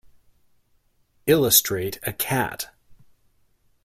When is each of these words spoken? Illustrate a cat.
Illustrate 1.27 1.99
a 2.01 2.11
cat. 2.11 2.71